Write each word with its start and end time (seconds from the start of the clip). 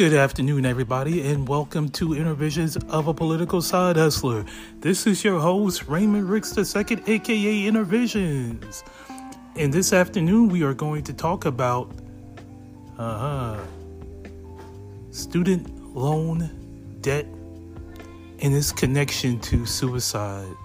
Good 0.00 0.14
afternoon, 0.14 0.64
everybody, 0.64 1.30
and 1.30 1.46
welcome 1.46 1.90
to 1.90 2.14
Intervisions 2.14 2.82
of 2.88 3.06
a 3.06 3.12
Political 3.12 3.60
Side 3.60 3.96
Hustler. 3.96 4.46
This 4.78 5.06
is 5.06 5.22
your 5.22 5.38
host, 5.38 5.88
Raymond 5.88 6.30
Ricks 6.30 6.56
II, 6.56 7.02
aka 7.06 7.66
Intervisions. 7.66 8.82
And 9.56 9.70
this 9.70 9.92
afternoon, 9.92 10.48
we 10.48 10.62
are 10.62 10.72
going 10.72 11.04
to 11.04 11.12
talk 11.12 11.44
about 11.44 11.92
uh, 12.96 13.58
student 15.10 15.94
loan 15.94 16.48
debt 17.02 17.26
and 18.38 18.54
its 18.54 18.72
connection 18.72 19.38
to 19.40 19.66
suicide. 19.66 20.56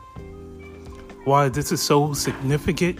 Why 1.25 1.49
this 1.49 1.73
is 1.73 1.81
so 1.81 2.13
significant, 2.13 2.99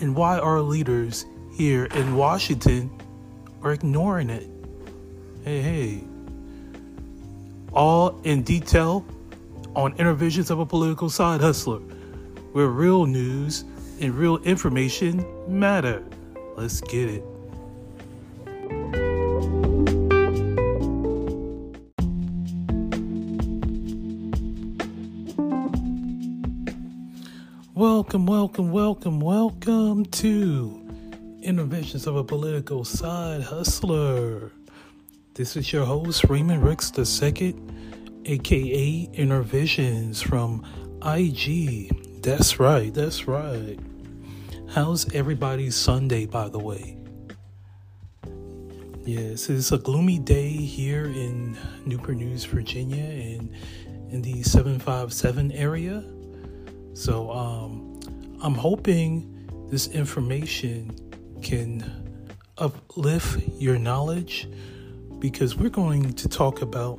and 0.00 0.16
why 0.16 0.40
our 0.40 0.60
leaders 0.60 1.24
here 1.52 1.84
in 1.84 2.16
Washington 2.16 2.90
are 3.62 3.72
ignoring 3.72 4.28
it. 4.28 4.51
Hey, 5.44 5.60
hey. 5.60 6.04
All 7.72 8.20
in 8.22 8.44
detail 8.44 9.04
on 9.74 9.92
Intervisions 9.94 10.52
of 10.52 10.60
a 10.60 10.66
Political 10.66 11.10
Side 11.10 11.40
Hustler, 11.40 11.80
where 12.52 12.68
real 12.68 13.06
news 13.06 13.64
and 14.00 14.14
real 14.14 14.36
information 14.44 15.26
matter. 15.48 16.04
Let's 16.56 16.80
get 16.82 17.08
it. 17.08 17.24
Welcome, 27.74 28.26
welcome, 28.26 28.70
welcome, 28.70 29.18
welcome 29.18 30.04
to 30.04 30.88
Intervisions 31.44 32.06
of 32.06 32.14
a 32.14 32.22
Political 32.22 32.84
Side 32.84 33.42
Hustler. 33.42 34.52
This 35.34 35.56
is 35.56 35.72
your 35.72 35.86
host, 35.86 36.24
Raymond 36.24 36.62
Ricks 36.62 36.92
II, 36.98 37.56
aka 38.26 39.08
Intervisions 39.14 40.22
from 40.22 40.62
IG. 41.02 42.22
That's 42.22 42.60
right, 42.60 42.92
that's 42.92 43.26
right. 43.26 43.78
How's 44.68 45.10
everybody's 45.14 45.74
Sunday, 45.74 46.26
by 46.26 46.50
the 46.50 46.58
way? 46.58 46.98
Yes, 49.06 49.48
it's 49.48 49.72
a 49.72 49.78
gloomy 49.78 50.18
day 50.18 50.50
here 50.50 51.06
in 51.06 51.56
Newport 51.86 52.18
News, 52.18 52.44
Virginia, 52.44 53.02
and 53.02 53.50
in 54.10 54.20
the 54.20 54.42
757 54.42 55.50
area. 55.52 56.04
So 56.92 57.32
um, 57.32 57.98
I'm 58.42 58.54
hoping 58.54 59.48
this 59.70 59.86
information 59.86 60.94
can 61.40 61.90
uplift 62.58 63.48
your 63.58 63.78
knowledge 63.78 64.46
because 65.22 65.56
we're 65.56 65.70
going 65.70 66.12
to 66.14 66.28
talk 66.28 66.62
about 66.62 66.98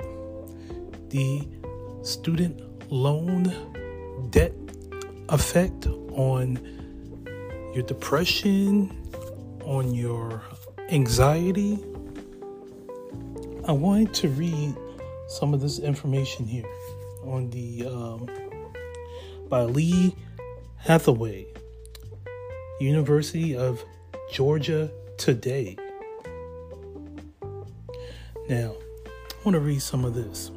the 1.10 1.46
student 2.04 2.58
loan 2.90 3.54
debt 4.30 4.54
effect 5.28 5.88
on 6.14 6.58
your 7.76 7.84
depression, 7.84 8.90
on 9.66 9.94
your 9.94 10.42
anxiety. 10.90 11.84
I 13.68 13.74
wanted 13.74 14.14
to 14.14 14.30
read 14.30 14.74
some 15.28 15.54
of 15.54 15.60
this 15.60 15.80
information 15.80 16.46
here 16.46 16.64
on 17.26 17.50
the 17.50 17.86
um, 17.88 18.30
by 19.50 19.64
Lee 19.64 20.16
Hathaway, 20.78 21.46
University 22.80 23.54
of 23.54 23.84
Georgia 24.32 24.90
Today. 25.18 25.76
Now, 28.50 28.76
I 29.06 29.36
want 29.46 29.56
to 29.56 29.62
read 29.62 29.82
some 29.82 30.04
of 30.04 30.14
this. 30.14 30.52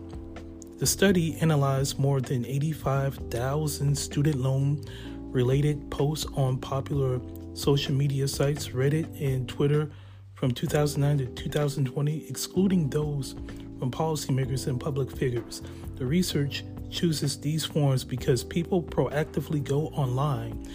The 0.78 0.87
study 0.87 1.37
analyzed 1.41 2.00
more 2.00 2.21
than 2.21 2.44
85,000 2.44 3.97
student 3.97 4.37
loan 4.37 4.84
related 5.31 5.88
posts 5.88 6.27
on 6.34 6.59
popular 6.59 7.21
social 7.55 7.94
media 7.94 8.27
sites, 8.27 8.69
Reddit, 8.71 9.06
and 9.21 9.49
Twitter 9.49 9.88
from 10.34 10.50
2009 10.50 11.27
to 11.28 11.33
2020, 11.43 12.28
excluding 12.28 12.91
those 12.91 13.37
from 13.78 13.93
policymakers 13.93 14.66
and 14.66 14.81
public 14.81 15.11
figures. 15.11 15.62
The 15.94 16.06
research 16.06 16.65
chooses 16.91 17.38
these 17.38 17.65
forums 17.65 18.03
because 18.03 18.43
people 18.43 18.82
proactively 18.82 19.62
go 19.62 19.87
online 19.88 20.69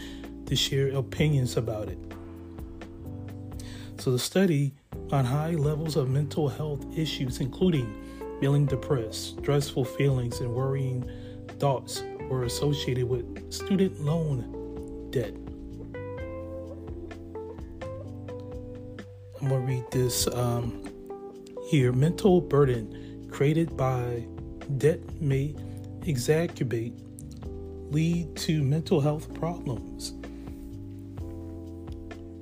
to 0.45 0.55
share 0.55 0.95
opinions 0.95 1.57
about 1.57 1.89
it. 1.89 1.99
So 3.97 4.11
the 4.11 4.19
study 4.19 4.75
on 5.13 5.25
high 5.25 5.51
levels 5.51 5.95
of 5.95 6.09
mental 6.09 6.47
health 6.49 6.85
issues, 6.97 7.39
including 7.39 7.93
feeling 8.39 8.65
depressed, 8.65 9.37
stressful 9.39 9.85
feelings, 9.85 10.39
and 10.39 10.53
worrying 10.53 11.09
thoughts, 11.59 12.03
were 12.29 12.43
associated 12.43 13.07
with 13.07 13.51
student 13.51 13.99
loan 14.01 15.09
debt. 15.11 15.33
I'm 19.41 19.49
going 19.49 19.65
to 19.65 19.73
read 19.73 19.85
this 19.91 20.27
um, 20.27 20.83
here. 21.67 21.91
Mental 21.91 22.41
burden 22.41 23.27
created 23.31 23.75
by 23.75 24.25
debt 24.77 24.99
may 25.21 25.55
exacerbate, 26.01 26.93
lead 27.91 28.35
to 28.35 28.63
mental 28.63 29.01
health 29.01 29.33
problems. 29.33 30.13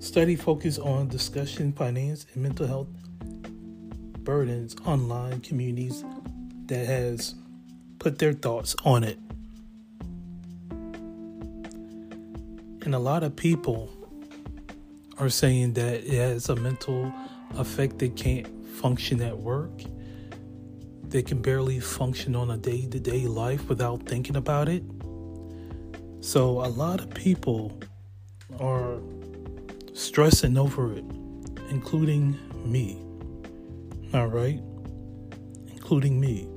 Study 0.10 0.36
focused 0.36 0.80
on 0.80 1.08
discussion, 1.08 1.72
finance, 1.72 2.26
and 2.34 2.42
mental 2.42 2.66
health 2.66 2.88
burdens 4.24 4.76
online 4.84 5.40
communities 5.42 6.04
that 6.66 6.88
has 6.88 7.36
put 8.00 8.18
their 8.18 8.34
thoughts 8.34 8.76
on 8.84 9.04
it. 9.04 9.20
And 12.84 12.96
a 12.96 12.98
lot 12.98 13.22
of 13.22 13.36
people 13.36 13.88
are 15.20 15.30
saying 15.30 15.74
that 15.74 16.04
it 16.04 16.16
has 16.16 16.50
a 16.50 16.56
mental 16.56 17.14
effect 17.56 18.00
they 18.00 18.10
can't 18.10 18.48
function 18.78 19.22
at 19.22 19.38
work 19.38 19.70
they 21.04 21.22
can 21.22 21.40
barely 21.40 21.80
function 21.80 22.36
on 22.36 22.50
a 22.50 22.58
day 22.58 22.88
to 22.88 23.00
day 23.00 23.28
life 23.28 23.70
without 23.70 24.04
thinking 24.08 24.36
about 24.36 24.70
it. 24.70 24.84
So, 26.22 26.66
a 26.66 26.70
lot 26.70 27.00
of 27.00 27.12
people 27.12 27.80
are 28.60 29.00
stressing 30.00 30.58
over 30.58 30.94
it, 30.94 31.04
including 31.70 32.38
me. 32.66 32.98
All 34.14 34.28
right? 34.28 34.60
Including 35.68 36.20
me. 36.20 36.48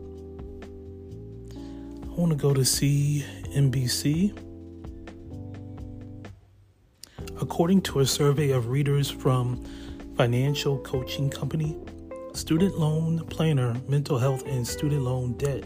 I 1.55 2.15
want 2.15 2.31
to 2.33 2.37
go 2.37 2.55
to 2.55 2.61
CNBC. 2.61 4.39
According 7.41 7.83
to 7.83 8.01
a 8.01 8.07
survey 8.07 8.51
of 8.51 8.69
readers 8.69 9.11
from 9.11 9.65
financial 10.17 10.79
coaching 10.79 11.29
company 11.29 11.77
Student 12.35 12.79
loan 12.79 13.19
planner, 13.27 13.77
mental 13.89 14.19
health, 14.19 14.47
and 14.47 14.67
student 14.67 15.03
loan 15.03 15.35
debt 15.35 15.65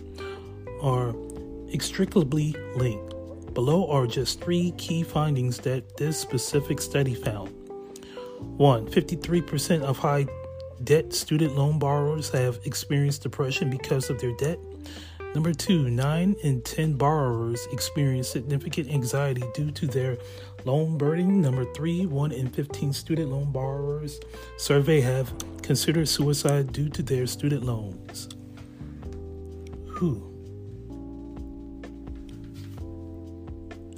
are 0.83 1.11
inextricably 1.69 2.57
linked. 2.75 3.15
Below 3.55 3.89
are 3.89 4.07
just 4.07 4.41
three 4.41 4.73
key 4.73 5.05
findings 5.05 5.59
that 5.59 5.97
this 5.97 6.19
specific 6.19 6.81
study 6.81 7.15
found. 7.15 7.56
1. 8.41 8.87
53% 8.87 9.83
of 9.83 9.99
high 9.99 10.27
debt 10.85 11.13
student 11.13 11.57
loan 11.57 11.79
borrowers 11.79 12.31
have 12.31 12.59
experienced 12.65 13.23
depression 13.23 13.71
because 13.71 14.11
of 14.11 14.21
their 14.21 14.33
debt. 14.37 14.59
Number 15.35 15.53
two, 15.53 15.91
9 15.91 16.37
in 16.43 16.63
10 16.63 16.95
borrowers 16.95 17.67
experience 17.71 18.29
significant 18.29 18.89
anxiety 18.89 19.45
due 19.55 19.71
to 19.73 19.87
their 19.87 20.17
loan 20.65 20.97
burden. 20.97 21.43
Number 21.43 21.65
three, 21.75 22.07
1 22.07 22.33
in 22.33 22.49
15 22.49 22.93
student 22.93 23.31
loan 23.31 23.53
borrowers 23.53 24.19
survey 24.57 25.01
have 25.03 25.33
considered 25.63 26.09
suicide 26.09 26.73
due 26.73 26.89
to 26.89 27.03
their 27.03 27.27
student 27.27 27.65
loans. 27.65 28.29
Who? 29.89 30.33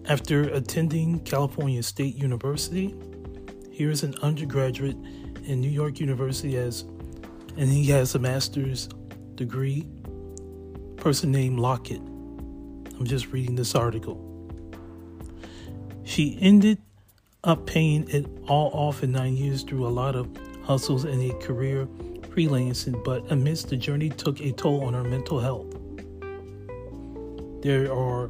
After 0.08 0.42
attending 0.54 1.20
California 1.20 1.82
State 1.82 2.16
University, 2.16 2.94
here's 3.78 4.02
an 4.02 4.12
undergraduate 4.22 4.96
in 5.44 5.60
New 5.60 5.70
York 5.70 6.00
University 6.00 6.56
as 6.56 6.82
and 7.56 7.70
he 7.70 7.86
has 7.86 8.12
a 8.16 8.18
master's 8.18 8.88
degree. 9.36 9.86
Person 10.96 11.30
named 11.30 11.60
Lockett. 11.60 12.00
I'm 12.00 13.04
just 13.04 13.28
reading 13.28 13.54
this 13.54 13.76
article. 13.76 14.18
She 16.02 16.36
ended 16.40 16.78
up 17.44 17.66
paying 17.66 18.08
it 18.08 18.26
all 18.48 18.70
off 18.72 19.04
in 19.04 19.12
nine 19.12 19.36
years 19.36 19.62
through 19.62 19.86
a 19.86 19.88
lot 19.88 20.16
of 20.16 20.28
hustles 20.64 21.04
and 21.04 21.30
a 21.30 21.34
career 21.38 21.86
freelancing, 22.30 23.02
but 23.04 23.30
amidst 23.30 23.68
the 23.68 23.76
journey 23.76 24.08
took 24.08 24.40
a 24.40 24.50
toll 24.50 24.82
on 24.82 24.94
her 24.94 25.04
mental 25.04 25.38
health. 25.38 25.72
There 27.62 27.92
are 27.92 28.28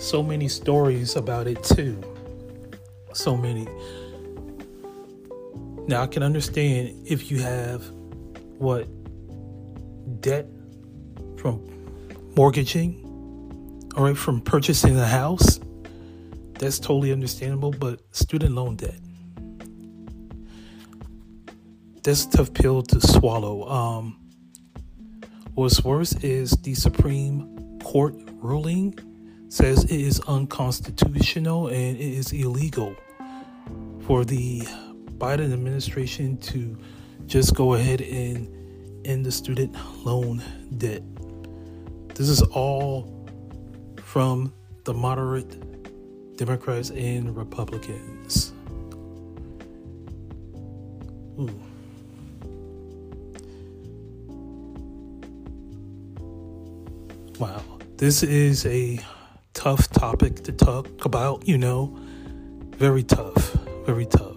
so 0.00 0.20
many 0.20 0.48
stories 0.48 1.14
about 1.14 1.46
it 1.46 1.62
too. 1.62 1.96
So 3.12 3.36
many. 3.36 3.68
Now 5.90 6.04
I 6.04 6.06
can 6.06 6.22
understand 6.22 7.04
if 7.04 7.32
you 7.32 7.40
have 7.40 7.84
what 8.58 8.86
debt 10.20 10.46
from 11.36 11.66
mortgaging, 12.36 12.94
all 13.96 14.04
right, 14.04 14.16
from 14.16 14.40
purchasing 14.40 14.96
a 14.96 15.04
house. 15.04 15.58
That's 16.60 16.78
totally 16.78 17.10
understandable, 17.10 17.72
but 17.72 18.02
student 18.14 18.54
loan 18.54 18.76
debt. 18.76 19.00
That's 22.04 22.24
a 22.26 22.30
tough 22.30 22.54
pill 22.54 22.82
to 22.82 23.00
swallow. 23.00 23.68
Um, 23.68 24.16
what's 25.54 25.82
worse 25.82 26.12
is 26.22 26.52
the 26.52 26.74
Supreme 26.74 27.80
Court 27.82 28.14
ruling 28.34 28.96
says 29.48 29.82
it 29.82 29.90
is 29.90 30.20
unconstitutional 30.20 31.66
and 31.66 31.96
it 31.96 32.00
is 32.00 32.30
illegal 32.30 32.94
for 34.06 34.24
the 34.24 34.64
Biden 35.20 35.52
administration 35.52 36.38
to 36.38 36.78
just 37.26 37.54
go 37.54 37.74
ahead 37.74 38.00
and 38.00 38.48
end 39.06 39.26
the 39.26 39.30
student 39.30 39.76
loan 40.04 40.42
debt. 40.78 41.02
This 42.14 42.30
is 42.30 42.40
all 42.40 43.28
from 44.02 44.52
the 44.84 44.94
moderate 44.94 45.58
Democrats 46.38 46.88
and 46.90 47.36
Republicans. 47.36 48.54
Ooh. 51.38 51.50
Wow, 57.38 57.62
this 57.98 58.22
is 58.22 58.64
a 58.64 59.00
tough 59.52 59.88
topic 59.90 60.42
to 60.44 60.52
talk 60.52 61.04
about, 61.04 61.46
you 61.46 61.58
know. 61.58 61.94
Very 62.76 63.02
tough, 63.02 63.52
very 63.84 64.06
tough. 64.06 64.29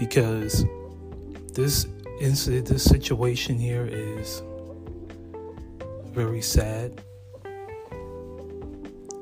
Because 0.00 0.64
this 1.52 1.86
incident, 2.22 2.68
this 2.68 2.82
situation 2.82 3.58
here 3.58 3.86
is 3.86 4.42
very 6.06 6.40
sad. 6.40 7.02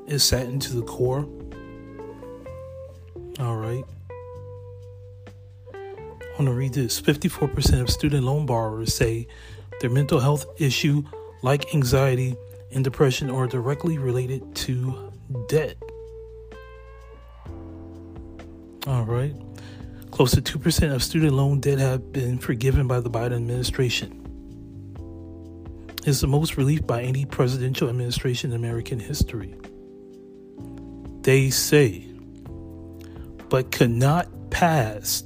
It's 0.07 0.23
saddened 0.23 0.61
to 0.63 0.75
the 0.77 0.81
core. 0.83 1.27
All 3.39 3.57
right. 3.57 3.83
I 5.73 6.41
want 6.41 6.47
to 6.47 6.53
read 6.53 6.73
this 6.73 6.99
54% 7.01 7.81
of 7.81 7.89
student 7.89 8.23
loan 8.23 8.45
borrowers 8.45 8.93
say 8.93 9.27
their 9.81 9.89
mental 9.89 10.21
health 10.21 10.45
issue, 10.61 11.03
like 11.43 11.75
anxiety 11.75 12.37
and 12.71 12.85
depression, 12.85 13.29
are 13.29 13.47
directly 13.47 13.97
related 13.97 14.55
to 14.55 15.11
debt. 15.49 15.75
All 18.87 19.03
right. 19.03 19.35
Close 20.19 20.31
to 20.31 20.41
2% 20.41 20.93
of 20.93 21.01
student 21.01 21.31
loan 21.31 21.61
debt 21.61 21.79
have 21.79 22.11
been 22.11 22.39
forgiven 22.39 22.89
by 22.89 22.99
the 22.99 23.09
Biden 23.09 23.37
administration. 23.37 24.11
It's 26.05 26.19
the 26.19 26.27
most 26.27 26.57
relief 26.57 26.85
by 26.85 27.03
any 27.03 27.23
presidential 27.23 27.87
administration 27.87 28.51
in 28.51 28.57
American 28.57 28.99
history. 28.99 29.55
They 31.21 31.49
say, 31.51 32.05
but 33.47 33.71
could 33.71 33.91
not 33.91 34.27
pass 34.49 35.23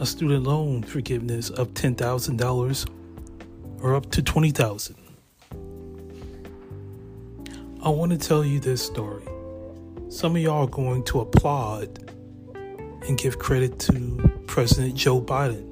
a 0.00 0.06
student 0.06 0.44
loan 0.44 0.82
forgiveness 0.82 1.50
of 1.50 1.74
$10,000 1.74 2.90
or 3.82 3.94
up 3.94 4.10
to 4.12 4.22
20000 4.22 4.96
I 7.84 7.90
want 7.90 8.12
to 8.12 8.16
tell 8.16 8.42
you 8.42 8.58
this 8.58 8.82
story. 8.82 9.26
Some 10.10 10.34
of 10.34 10.42
y'all 10.42 10.64
are 10.64 10.66
going 10.66 11.04
to 11.04 11.20
applaud 11.20 12.10
and 13.06 13.16
give 13.16 13.38
credit 13.38 13.78
to 13.78 14.42
President 14.48 14.96
Joe 14.96 15.22
Biden. 15.22 15.64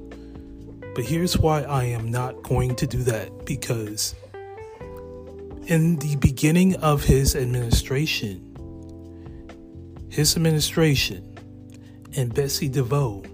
But 0.95 1.03
here's 1.03 1.37
why 1.37 1.63
I 1.63 1.83
am 1.83 2.09
not 2.09 2.41
going 2.41 2.75
to 2.77 2.87
do 2.87 3.03
that 3.03 3.45
because 3.45 4.15
in 5.67 5.97
the 5.97 6.15
beginning 6.15 6.77
of 6.77 7.03
his 7.03 7.35
administration, 7.35 8.45
his 10.09 10.37
administration 10.37 11.37
and 12.15 12.33
Betsy 12.33 12.69
DeVos 12.69 13.25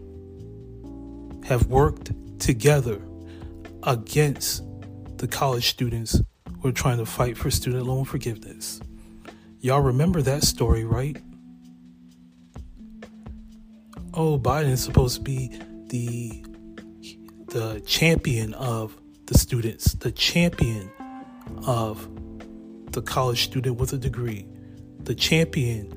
have 1.45 1.67
worked 1.67 2.13
together 2.39 2.99
against 3.83 4.63
the 5.17 5.27
college 5.27 5.69
students 5.69 6.19
who 6.61 6.69
are 6.69 6.71
trying 6.71 6.97
to 6.97 7.05
fight 7.05 7.37
for 7.37 7.51
student 7.51 7.85
loan 7.85 8.05
forgiveness. 8.05 8.81
Y'all 9.65 9.81
remember 9.81 10.21
that 10.21 10.43
story, 10.43 10.83
right? 10.83 11.17
Oh, 14.13 14.37
Biden 14.37 14.69
is 14.69 14.83
supposed 14.83 15.15
to 15.15 15.21
be 15.23 15.59
the 15.87 16.45
the 17.47 17.81
champion 17.87 18.53
of 18.53 18.95
the 19.25 19.35
students, 19.35 19.93
the 19.93 20.11
champion 20.11 20.91
of 21.65 22.07
the 22.91 23.01
college 23.01 23.45
student 23.45 23.77
with 23.79 23.91
a 23.91 23.97
degree, 23.97 24.45
the 24.99 25.15
champion 25.15 25.91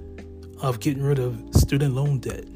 of 0.62 0.80
getting 0.80 1.02
rid 1.02 1.18
of 1.18 1.38
student 1.52 1.94
loan 1.94 2.20
debt. 2.20 2.46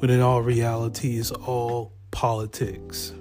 When 0.00 0.10
in 0.10 0.20
all 0.20 0.42
reality 0.42 1.16
is 1.16 1.32
all 1.32 1.94
politics. 2.10 3.14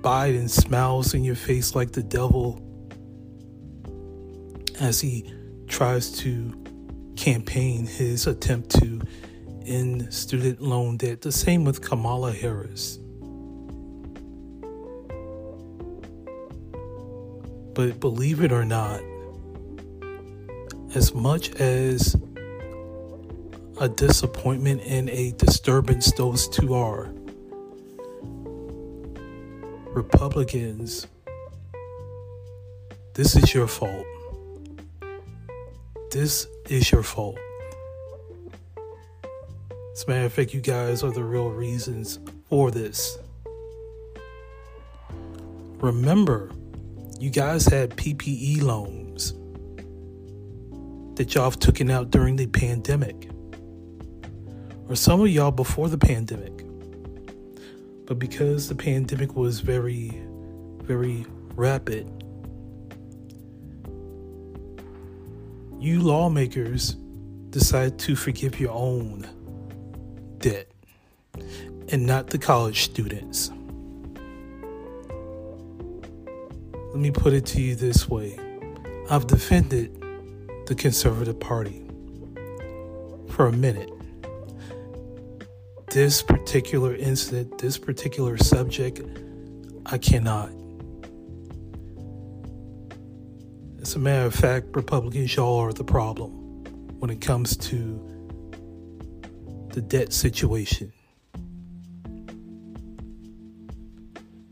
Biden 0.00 0.48
smiles 0.48 1.12
in 1.12 1.24
your 1.24 1.36
face 1.36 1.74
like 1.74 1.92
the 1.92 2.02
devil 2.02 2.64
as 4.80 5.00
he 5.00 5.32
tries 5.66 6.10
to 6.10 6.52
campaign 7.16 7.86
his 7.86 8.26
attempt 8.26 8.70
to 8.80 9.00
end 9.66 10.12
student 10.12 10.60
loan 10.60 10.96
debt. 10.96 11.20
The 11.20 11.32
same 11.32 11.64
with 11.64 11.82
Kamala 11.82 12.32
Harris. 12.32 12.98
But 17.74 18.00
believe 18.00 18.42
it 18.42 18.50
or 18.50 18.64
not, 18.64 19.00
as 20.94 21.14
much 21.14 21.50
as 21.60 22.16
a 23.80 23.88
disappointment 23.88 24.82
and 24.84 25.08
a 25.10 25.32
disturbance 25.32 26.10
those 26.12 26.48
two 26.48 26.74
are, 26.74 27.12
Republicans, 29.92 31.06
this 33.14 33.36
is 33.36 33.54
your 33.54 33.68
fault. 33.68 34.06
This 36.10 36.46
is 36.70 36.90
your 36.90 37.02
fault. 37.02 37.38
As 39.92 40.04
a 40.04 40.08
matter 40.08 40.24
of 40.24 40.32
fact, 40.32 40.54
you 40.54 40.62
guys 40.62 41.02
are 41.02 41.10
the 41.10 41.22
real 41.22 41.50
reasons 41.50 42.18
for 42.48 42.70
this. 42.70 43.18
Remember, 45.80 46.50
you 47.20 47.28
guys 47.28 47.66
had 47.66 47.90
PPE 47.90 48.62
loans 48.62 49.34
that 51.16 51.34
y'all 51.34 51.44
have 51.44 51.58
taken 51.58 51.90
out 51.90 52.10
during 52.10 52.36
the 52.36 52.46
pandemic, 52.46 53.28
or 54.88 54.96
some 54.96 55.20
of 55.20 55.28
y'all 55.28 55.50
before 55.50 55.90
the 55.90 55.98
pandemic. 55.98 56.64
But 58.06 58.18
because 58.18 58.70
the 58.70 58.74
pandemic 58.74 59.36
was 59.36 59.60
very, 59.60 60.22
very 60.84 61.26
rapid, 61.54 62.10
you 65.78 66.00
lawmakers 66.00 66.94
decide 67.50 67.98
to 68.00 68.16
forgive 68.16 68.58
your 68.58 68.72
own 68.72 69.28
debt 70.38 70.66
and 71.88 72.04
not 72.04 72.28
the 72.28 72.38
college 72.38 72.82
students. 72.82 73.50
Let 76.90 76.96
me 76.96 77.10
put 77.10 77.32
it 77.32 77.46
to 77.46 77.60
you 77.60 77.74
this 77.74 78.08
way 78.08 78.38
I've 79.10 79.26
defended 79.26 79.94
the 80.66 80.74
Conservative 80.74 81.38
Party 81.38 81.84
for 83.30 83.46
a 83.46 83.52
minute. 83.52 83.90
This 85.90 86.22
particular 86.22 86.94
incident, 86.94 87.58
this 87.58 87.78
particular 87.78 88.36
subject, 88.36 89.00
I 89.86 89.96
cannot. 89.96 90.50
As 93.88 93.96
a 93.96 94.00
matter 94.00 94.26
of 94.26 94.34
fact, 94.34 94.76
Republicans, 94.76 95.34
y'all 95.34 95.60
are 95.60 95.72
the 95.72 95.82
problem 95.82 96.30
when 96.98 97.10
it 97.10 97.22
comes 97.22 97.56
to 97.56 97.98
the 99.72 99.80
debt 99.80 100.12
situation. 100.12 100.92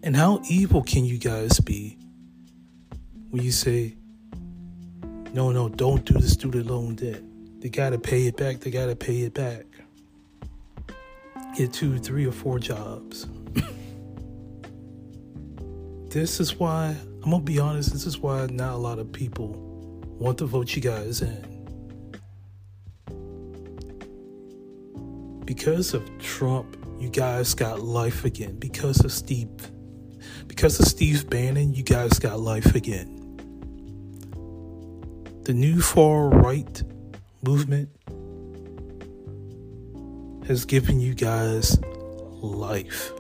And 0.03 0.17
how 0.17 0.41
evil 0.49 0.83
can 0.83 1.05
you 1.05 1.19
guys 1.19 1.61
be 1.61 1.99
when 3.29 3.43
you 3.43 3.51
say, 3.51 3.99
no, 5.35 5.53
no, 5.53 5.69
don't 5.69 6.03
do 6.07 6.15
the 6.15 6.31
student 6.31 6.69
loan 6.69 6.95
debt? 6.95 7.21
They 7.61 7.69
got 7.69 7.91
to 7.91 7.99
pay 7.99 8.29
it 8.29 8.39
back. 8.39 8.61
They 8.61 8.71
got 8.71 8.87
to 8.87 8.97
pay 8.97 9.21
it 9.21 9.35
back. 9.35 9.67
Get 11.55 11.75
two, 11.75 11.99
three, 11.99 12.25
or 12.25 12.33
four 12.33 12.59
jobs. 12.59 13.27
this 16.09 16.41
is 16.41 16.59
why, 16.59 16.97
I'm 17.27 17.33
to 17.33 17.41
be 17.41 17.59
honest, 17.59 17.93
this 17.93 18.07
is 18.07 18.19
why 18.19 18.47
not 18.47 18.73
a 18.73 18.77
lot 18.77 18.99
of 18.99 19.13
people 19.13 19.53
want 20.19 20.39
to 20.39 20.47
vote 20.47 20.75
you 20.75 20.81
guys 20.81 21.21
in. 21.21 21.57
because 25.47 25.95
of 25.95 26.07
Trump, 26.19 26.77
you 26.99 27.09
guys 27.09 27.55
got 27.55 27.81
life 27.81 28.25
again. 28.25 28.59
Because 28.59 29.05
of 29.05 29.13
Steve, 29.13 29.49
because 30.49 30.79
of 30.81 30.87
Steve 30.87 31.31
Bannon, 31.31 31.73
you 31.73 31.85
guys 31.85 32.19
got 32.19 32.41
life 32.41 32.75
again. 32.75 33.13
The 35.45 35.55
new 35.55 35.81
far 35.81 36.29
right 36.29 36.83
movement 37.43 37.89
has 40.47 40.65
given 40.65 41.01
you 41.01 41.15
guys 41.15 41.79
life. 42.43 43.13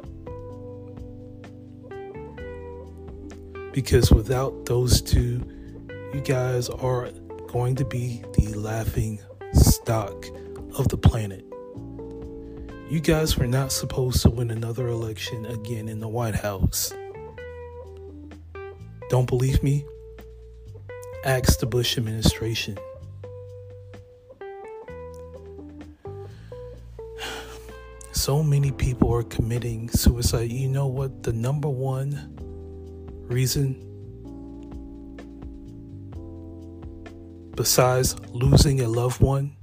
Because 3.76 4.10
without 4.10 4.64
those 4.64 5.02
two, 5.02 5.42
you 6.14 6.22
guys 6.22 6.70
are 6.70 7.10
going 7.48 7.74
to 7.76 7.84
be 7.84 8.24
the 8.32 8.54
laughing 8.54 9.20
stock 9.52 10.24
of 10.78 10.88
the 10.88 10.96
planet. 10.96 11.44
You 12.88 13.00
guys 13.00 13.36
were 13.36 13.46
not 13.46 13.72
supposed 13.72 14.22
to 14.22 14.30
win 14.30 14.50
another 14.50 14.88
election 14.88 15.44
again 15.44 15.88
in 15.88 16.00
the 16.00 16.08
White 16.08 16.36
House. 16.36 16.94
Don't 19.10 19.28
believe 19.28 19.62
me? 19.62 19.84
Ask 21.26 21.58
the 21.58 21.66
Bush 21.66 21.98
administration. 21.98 22.78
So 28.12 28.42
many 28.42 28.72
people 28.72 29.12
are 29.14 29.22
committing 29.22 29.90
suicide. 29.90 30.50
You 30.50 30.68
know 30.68 30.86
what? 30.86 31.22
The 31.22 31.34
number 31.34 31.68
one 31.68 32.36
reason, 33.28 33.74
besides 37.54 38.16
losing 38.30 38.80
a 38.80 38.88
loved 38.88 39.20
one, 39.20 39.56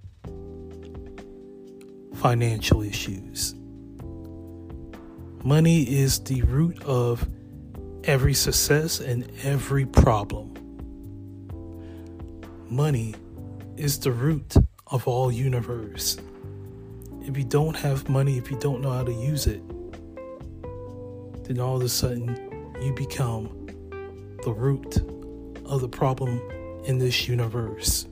financial 2.16 2.82
issues. 2.82 3.56
Money 5.44 5.84
is 5.84 6.20
the 6.20 6.42
root 6.44 6.82
of 6.84 7.28
every 8.06 8.34
success 8.34 9.00
and 9.00 9.30
every 9.44 9.86
problem. 9.86 10.54
Money 12.70 13.14
is 13.78 14.00
the 14.00 14.12
root 14.12 14.56
of 14.88 15.08
all 15.08 15.32
universe. 15.32 16.18
If 17.22 17.38
you 17.38 17.44
don't 17.44 17.76
have 17.76 18.10
money, 18.10 18.38
if 18.38 18.52
you 18.52 18.60
don't 18.60 18.82
know 18.82 18.92
how 18.92 19.04
to 19.04 19.14
use 19.14 19.48
it, 19.48 19.62
then 21.46 21.60
all 21.60 21.78
of 21.78 21.82
a 21.84 21.90
sudden 21.90 22.43
you 22.84 22.94
become 22.94 23.68
the 24.44 24.52
root 24.52 24.98
of 25.66 25.80
the 25.80 25.88
problem 25.88 26.42
in 26.86 26.98
this 26.98 27.30
universe. 27.30 28.08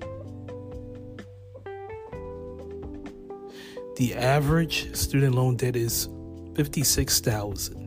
The 3.98 4.16
average 4.16 4.96
student 4.96 5.36
loan 5.36 5.58
debt 5.58 5.76
is 5.76 6.08
56,000. 6.56 7.82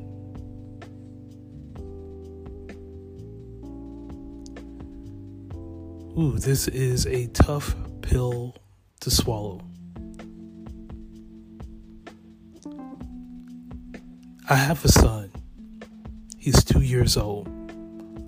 Ooh, 6.17 6.39
this 6.39 6.69
is 6.69 7.07
a 7.07 7.27
tough 7.29 7.75
pill 8.03 8.55
to 9.01 9.11
swallow. 9.11 9.61
I 14.49 14.57
have 14.57 14.85
a 14.85 14.89
son. 14.89 15.24
He's 16.45 16.63
two 16.63 16.83
years 16.83 17.17
old. 17.17 17.49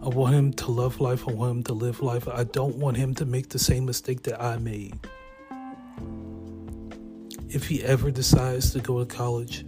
I 0.03 0.09
want 0.09 0.35
him 0.35 0.53
to 0.55 0.71
love 0.71 1.01
life. 1.01 1.29
I 1.29 1.33
want 1.33 1.51
him 1.51 1.63
to 1.65 1.73
live 1.75 2.01
life. 2.01 2.27
I 2.29 2.45
don't 2.45 2.77
want 2.77 2.97
him 2.97 3.15
to 3.17 3.27
make 3.27 3.51
the 3.51 3.59
same 3.59 3.85
mistake 3.85 4.23
that 4.23 4.43
I 4.43 4.57
made 4.57 4.99
if 7.57 7.69
he 7.69 7.83
ever 7.83 8.11
decides 8.11 8.73
to 8.73 8.81
go 8.81 9.03
to 9.03 9.07
college, 9.07 9.65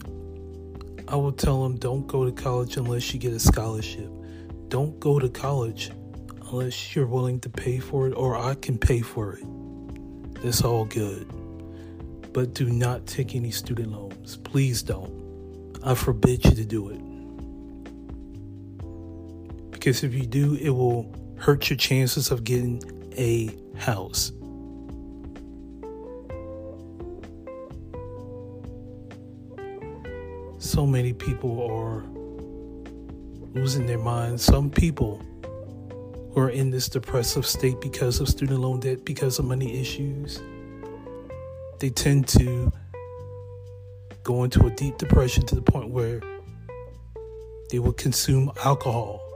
I 1.09 1.17
will 1.17 1.33
tell 1.33 1.65
him 1.65 1.77
don't 1.77 2.07
go 2.07 2.25
to 2.25 2.33
college 2.33 2.77
unless 2.77 3.15
you 3.15 3.21
get 3.21 3.33
a 3.33 3.41
scholarship. 3.41 4.11
Don't 4.69 5.01
go 5.01 5.19
to 5.19 5.29
college 5.29 5.91
unless 6.51 6.95
you're 6.95 7.07
willing 7.07 7.41
to 7.41 7.49
pay 7.49 7.79
for 7.79 8.07
it 8.07 8.13
or 8.13 8.37
I 8.37 8.55
can 8.55 8.79
pay 8.79 9.01
for 9.01 9.39
it. 9.39 9.45
That's 10.43 10.63
all 10.63 10.85
good. 10.85 11.27
But 12.33 12.53
do 12.53 12.69
not 12.69 13.07
take 13.07 13.35
any 13.35 13.51
student 13.51 13.93
loans. 13.93 14.37
Please 14.37 14.83
don't. 14.83 15.79
I 15.83 15.95
forbid 15.95 16.45
you 16.45 16.51
to 16.51 16.65
do 16.65 16.91
it. 16.91 17.01
Because 19.89 20.05
if 20.05 20.13
you 20.13 20.27
do, 20.27 20.55
it 20.57 20.69
will 20.69 21.11
hurt 21.39 21.71
your 21.71 21.79
chances 21.79 22.31
of 22.31 22.45
getting 22.45 22.83
a 23.17 23.49
house. 23.79 24.33
so 30.59 30.87
many 30.87 31.15
people 31.15 31.67
are 31.71 32.05
losing 33.59 33.87
their 33.87 33.99
minds. 33.99 34.43
Some 34.43 34.69
people 34.69 35.23
who 36.35 36.39
are 36.39 36.51
in 36.51 36.71
this 36.71 36.91
depressive 36.91 37.47
state 37.47 37.81
because 37.81 38.21
of 38.21 38.29
student 38.29 38.61
loan 38.61 38.81
debt, 38.81 39.07
because 39.07 39.39
of 39.39 39.47
money 39.47 39.81
issues, 39.81 40.39
they 41.79 41.89
tend 41.89 42.29
to 42.29 42.71
go 44.23 44.45
into 44.45 44.67
a 44.67 44.71
deep 44.71 44.99
depression 44.99 45.47
to 45.47 45.55
the 45.55 45.63
point 45.63 45.89
where 45.89 46.21
they 47.71 47.79
will 47.79 47.95
consume 47.95 48.53
alcohol. 48.63 49.28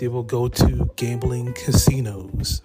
They 0.00 0.08
will 0.08 0.24
go 0.24 0.48
to 0.48 0.90
gambling 0.96 1.52
casinos. 1.52 2.60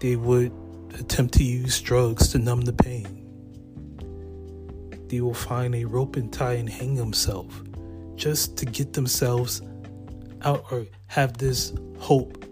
They 0.00 0.16
would 0.16 0.52
attempt 0.98 1.34
to 1.34 1.44
use 1.44 1.78
drugs 1.80 2.28
to 2.28 2.38
numb 2.38 2.62
the 2.62 2.72
pain 2.72 3.22
they 5.12 5.20
will 5.20 5.34
find 5.34 5.74
a 5.74 5.84
rope 5.84 6.16
and 6.16 6.32
tie 6.32 6.54
and 6.54 6.70
hang 6.70 6.94
themselves 6.94 7.54
just 8.16 8.56
to 8.56 8.64
get 8.64 8.94
themselves 8.94 9.60
out 10.40 10.64
or 10.70 10.86
have 11.06 11.36
this 11.36 11.74
hope 11.98 12.46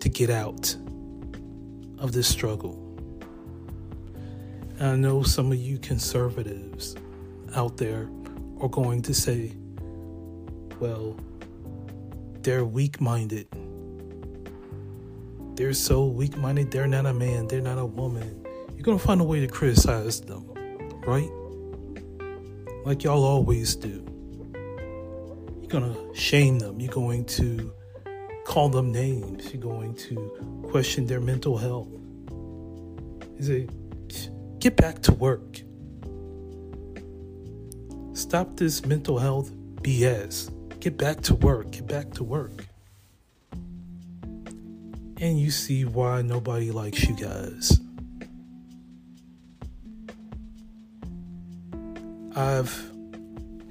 to 0.00 0.08
get 0.08 0.30
out 0.30 0.74
of 1.98 2.12
this 2.12 2.26
struggle. 2.26 2.82
And 4.78 4.88
I 4.88 4.96
know 4.96 5.22
some 5.22 5.52
of 5.52 5.58
you 5.58 5.78
conservatives 5.78 6.96
out 7.54 7.76
there 7.76 8.08
are 8.62 8.68
going 8.70 9.02
to 9.02 9.12
say, 9.12 9.52
well, 10.80 11.20
they're 12.46 12.64
weak 12.64 13.00
minded. 13.00 13.48
They're 15.56 15.72
so 15.72 16.06
weak 16.06 16.36
minded, 16.36 16.70
they're 16.70 16.86
not 16.86 17.04
a 17.04 17.12
man, 17.12 17.48
they're 17.48 17.60
not 17.60 17.76
a 17.76 17.84
woman. 17.84 18.46
You're 18.76 18.96
to 18.96 19.04
find 19.04 19.20
a 19.20 19.24
way 19.24 19.40
to 19.40 19.48
criticize 19.48 20.20
them, 20.20 20.46
right? 21.04 21.28
like 22.86 23.02
y'all 23.02 23.24
always 23.24 23.74
do. 23.74 24.06
You're 25.60 25.80
to 25.92 26.14
shame 26.14 26.60
them. 26.60 26.78
You're 26.78 26.92
going 26.92 27.24
to 27.24 27.72
call 28.44 28.68
them 28.68 28.92
names. 28.92 29.52
You're 29.52 29.60
going 29.60 29.96
to 29.96 30.62
question 30.70 31.04
their 31.04 31.20
mental 31.20 31.58
health. 31.58 31.88
You 33.38 33.42
say, 33.42 33.68
get 34.60 34.76
back 34.76 35.02
to 35.02 35.12
work. 35.14 35.62
Stop 38.12 38.56
this 38.56 38.86
mental 38.86 39.18
health 39.18 39.50
BS. 39.82 40.55
Get 40.86 40.98
back 40.98 41.20
to 41.22 41.34
work. 41.34 41.72
Get 41.72 41.88
back 41.88 42.12
to 42.12 42.22
work. 42.22 42.64
And 45.20 45.40
you 45.40 45.50
see 45.50 45.84
why 45.84 46.22
nobody 46.22 46.70
likes 46.70 47.02
you 47.02 47.16
guys. 47.16 47.80
I've 52.36 52.92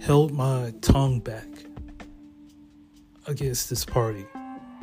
held 0.02 0.34
my 0.34 0.74
tongue 0.82 1.22
back 1.22 1.48
against 3.28 3.70
this 3.70 3.86
party 3.86 4.26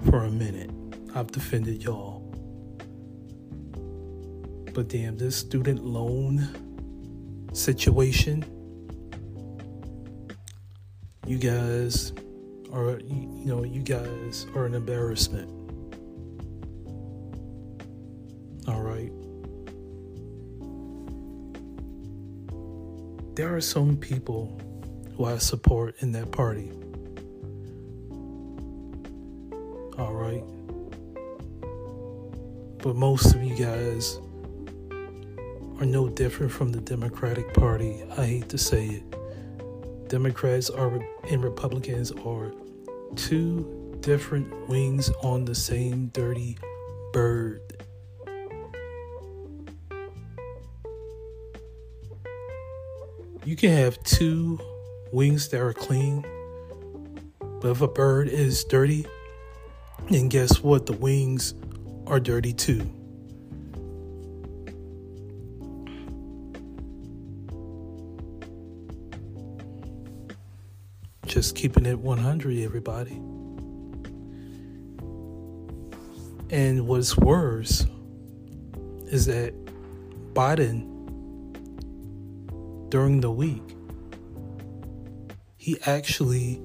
for 0.08 0.24
a 0.24 0.30
minute. 0.30 0.70
I've 1.14 1.30
defended 1.32 1.82
y'all. 1.82 2.20
But 4.72 4.88
damn, 4.88 5.18
this 5.18 5.36
student 5.36 5.84
loan 5.84 6.48
situation, 7.52 8.42
you 11.26 11.36
guys 11.36 12.14
are, 12.72 12.98
you 13.00 13.44
know, 13.44 13.64
you 13.64 13.82
guys 13.82 14.46
are 14.54 14.64
an 14.64 14.74
embarrassment. 14.74 15.48
All 18.66 18.82
right. 18.82 19.12
there 23.34 23.54
are 23.54 23.60
some 23.60 23.96
people 23.96 24.60
who 25.16 25.24
I 25.24 25.38
support 25.38 25.96
in 26.00 26.12
that 26.12 26.30
party. 26.32 26.70
All 29.98 30.12
right. 30.12 30.44
But 32.82 32.96
most 32.96 33.34
of 33.34 33.42
you 33.42 33.56
guys 33.56 34.18
are 35.78 35.86
no 35.86 36.08
different 36.08 36.52
from 36.52 36.72
the 36.72 36.80
Democratic 36.80 37.54
Party. 37.54 38.02
I 38.16 38.26
hate 38.26 38.48
to 38.50 38.58
say 38.58 38.86
it. 38.86 39.11
Democrats 40.12 40.68
are 40.68 41.00
and 41.30 41.42
Republicans 41.42 42.12
are 42.12 42.52
two 43.16 43.96
different 44.00 44.68
wings 44.68 45.08
on 45.22 45.46
the 45.46 45.54
same 45.54 46.08
dirty 46.08 46.58
bird. 47.14 47.62
You 53.46 53.56
can 53.56 53.70
have 53.70 54.04
two 54.04 54.60
wings 55.12 55.48
that 55.48 55.62
are 55.62 55.72
clean, 55.72 56.26
but 57.62 57.70
if 57.70 57.80
a 57.80 57.88
bird 57.88 58.28
is 58.28 58.64
dirty, 58.64 59.06
then 60.10 60.28
guess 60.28 60.60
what? 60.60 60.84
The 60.84 60.92
wings 60.92 61.54
are 62.06 62.20
dirty 62.20 62.52
too. 62.52 63.01
Just 71.32 71.56
keeping 71.56 71.86
it 71.86 71.98
100, 71.98 72.58
everybody. 72.58 73.14
And 76.50 76.86
what's 76.86 77.16
worse 77.16 77.86
is 79.06 79.24
that 79.24 79.54
Biden, 80.34 80.90
during 82.90 83.22
the 83.22 83.30
week, 83.30 83.62
he 85.56 85.78
actually 85.86 86.60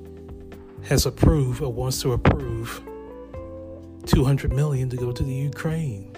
has 0.84 1.06
approved 1.06 1.62
or 1.62 1.72
wants 1.72 2.02
to 2.02 2.12
approve 2.12 2.82
200 4.06 4.52
million 4.52 4.90
to 4.90 4.98
go 4.98 5.14
to 5.14 5.24
the 5.24 5.34
Ukraine. 5.34 6.12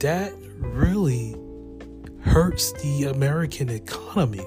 That 0.00 0.32
really 0.56 1.36
hurts 2.22 2.72
the 2.82 3.04
American 3.04 3.68
economy. 3.68 4.44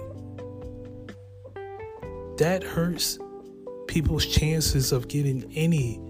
That 2.41 2.63
hurts 2.63 3.19
people's 3.88 4.25
chances 4.25 4.91
of 4.91 5.07
getting 5.07 5.43
any 5.53 6.01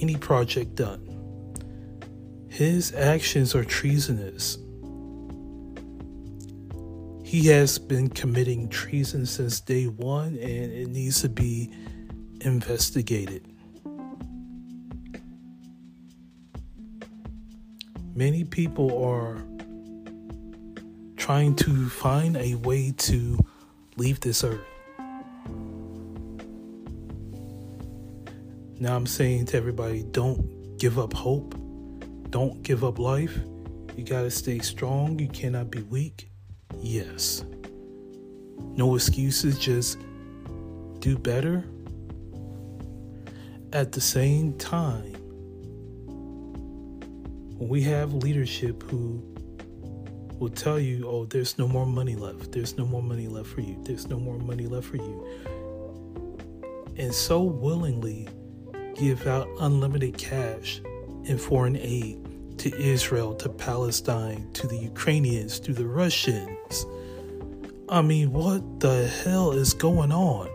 any 0.00 0.16
project 0.16 0.76
done. 0.76 1.02
His 2.48 2.94
actions 2.94 3.54
are 3.54 3.66
treasonous. 3.66 4.56
He 7.22 7.48
has 7.48 7.78
been 7.78 8.08
committing 8.08 8.70
treason 8.70 9.26
since 9.26 9.60
day 9.60 9.84
one 9.84 10.38
and 10.38 10.72
it 10.72 10.88
needs 10.88 11.20
to 11.20 11.28
be 11.28 11.70
investigated. 12.40 13.46
Many 18.14 18.44
people 18.44 19.04
are 19.04 19.44
trying 21.18 21.54
to 21.56 21.90
find 21.90 22.38
a 22.38 22.54
way 22.54 22.94
to 22.96 23.38
leave 23.98 24.20
this 24.20 24.42
earth. 24.42 24.73
Now 28.84 28.96
I'm 28.96 29.06
saying 29.06 29.46
to 29.46 29.56
everybody 29.56 30.02
don't 30.02 30.76
give 30.76 30.98
up 30.98 31.14
hope, 31.14 31.54
don't 32.28 32.62
give 32.62 32.84
up 32.84 32.98
life. 32.98 33.34
You 33.96 34.04
got 34.04 34.24
to 34.24 34.30
stay 34.30 34.58
strong, 34.58 35.18
you 35.18 35.26
cannot 35.26 35.70
be 35.70 35.80
weak. 35.80 36.28
Yes. 36.80 37.46
No 38.58 38.94
excuses, 38.94 39.58
just 39.58 39.98
do 40.98 41.16
better. 41.16 41.64
At 43.72 43.92
the 43.92 44.02
same 44.02 44.52
time, 44.58 45.14
when 47.56 47.68
we 47.70 47.80
have 47.84 48.12
leadership 48.12 48.82
who 48.82 49.24
will 50.38 50.50
tell 50.50 50.78
you, 50.78 51.08
oh, 51.08 51.24
there's 51.24 51.56
no 51.56 51.66
more 51.66 51.86
money 51.86 52.16
left, 52.16 52.52
there's 52.52 52.76
no 52.76 52.84
more 52.84 53.02
money 53.02 53.28
left 53.28 53.48
for 53.48 53.62
you, 53.62 53.82
there's 53.84 54.08
no 54.08 54.20
more 54.20 54.36
money 54.36 54.66
left 54.66 54.88
for 54.88 54.98
you, 54.98 55.26
and 56.98 57.14
so 57.14 57.42
willingly 57.42 58.28
give 58.94 59.26
out 59.26 59.48
unlimited 59.60 60.16
cash 60.16 60.80
and 61.28 61.40
foreign 61.40 61.76
aid 61.76 62.58
to 62.58 62.74
Israel, 62.76 63.34
to 63.34 63.48
Palestine, 63.48 64.50
to 64.52 64.66
the 64.66 64.76
Ukrainians, 64.76 65.58
to 65.60 65.72
the 65.72 65.86
Russians. 65.86 66.86
I 67.88 68.02
mean, 68.02 68.32
what 68.32 68.80
the 68.80 69.06
hell 69.06 69.52
is 69.52 69.74
going 69.74 70.12
on? 70.12 70.48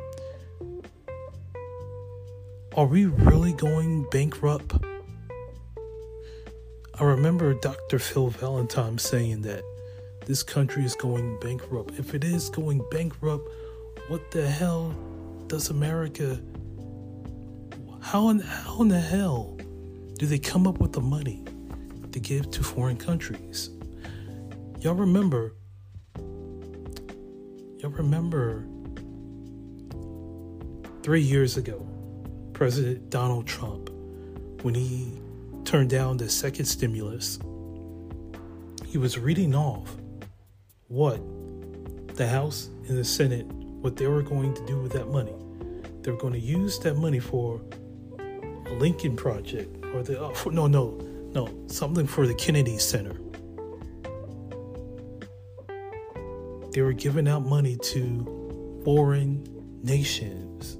Are 2.75 2.85
we 2.85 3.05
really 3.05 3.53
going 3.53 4.07
bankrupt? 4.09 4.73
I 6.99 7.03
remember 7.03 7.53
Dr. 7.53 7.99
Phil 7.99 8.29
Valentine 8.29 8.97
saying 8.97 9.41
that 9.43 9.63
this 10.25 10.43
country 10.43 10.85
is 10.85 10.95
going 10.95 11.39
bankrupt. 11.39 11.97
If 11.97 12.13
it 12.13 12.23
is 12.23 12.49
going 12.49 12.83
bankrupt, 12.91 13.49
what 14.07 14.31
the 14.31 14.47
hell 14.47 14.95
does 15.47 15.69
America 15.69 16.39
how 18.01 18.29
in, 18.29 18.39
how 18.39 18.81
in 18.81 18.87
the 18.87 18.99
hell 18.99 19.57
do 20.17 20.25
they 20.25 20.39
come 20.39 20.67
up 20.67 20.79
with 20.79 20.93
the 20.93 21.01
money 21.01 21.43
to 22.11 22.19
give 22.19 22.49
to 22.51 22.63
foreign 22.63 22.97
countries? 22.97 23.69
Y'all 24.79 24.95
remember? 24.95 25.55
Y'all 27.77 27.91
remember 27.91 28.65
three 31.03 31.21
years 31.21 31.57
ago, 31.57 31.85
President 32.53 33.09
Donald 33.09 33.47
Trump, 33.47 33.89
when 34.63 34.73
he 34.73 35.11
turned 35.65 35.89
down 35.89 36.17
the 36.17 36.29
second 36.29 36.65
stimulus, 36.65 37.39
he 38.85 38.97
was 38.97 39.19
reading 39.19 39.53
off 39.53 39.95
what 40.87 41.21
the 42.15 42.27
House 42.27 42.69
and 42.87 42.97
the 42.97 43.03
Senate, 43.03 43.45
what 43.45 43.95
they 43.95 44.07
were 44.07 44.21
going 44.21 44.53
to 44.53 44.65
do 44.65 44.77
with 44.79 44.91
that 44.93 45.07
money. 45.09 45.35
They 46.01 46.11
were 46.11 46.17
going 46.17 46.33
to 46.33 46.39
use 46.39 46.79
that 46.79 46.95
money 46.95 47.19
for 47.19 47.61
Lincoln 48.73 49.15
Project 49.15 49.83
or 49.93 50.03
the 50.03 50.23
uh, 50.23 50.33
for, 50.33 50.51
no 50.51 50.67
no 50.67 50.97
no 51.33 51.49
something 51.67 52.07
for 52.07 52.27
the 52.27 52.33
Kennedy 52.33 52.77
Center. 52.77 53.19
They 56.71 56.81
were 56.81 56.93
giving 56.93 57.27
out 57.27 57.45
money 57.45 57.77
to 57.77 58.81
foreign 58.85 59.43
nations. 59.83 60.77